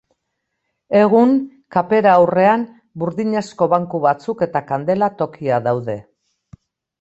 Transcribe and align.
Egun, 0.99 1.33
kapera 1.75 2.13
aurrean 2.21 2.63
burdinazko 3.03 3.69
banku 3.75 4.01
batzuk 4.07 4.43
eta 4.47 4.63
kandela 4.73 5.11
tokia 5.21 5.61
daude. 5.69 5.99